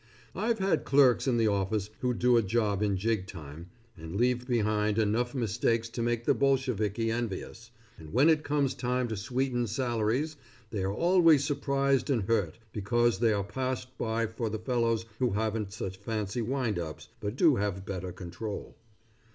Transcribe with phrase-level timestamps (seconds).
[0.33, 4.47] I've had clerks in the office who'd do a job in jig time and leave
[4.47, 9.67] behind enough mistakes to make the Bolsheviki envious, and when it comes time to sweeten
[9.67, 10.37] salaries
[10.71, 15.29] they are always surprised and hurt, because they are passed by for the fellows who
[15.33, 18.75] haven't such fancy windups, but do have better control.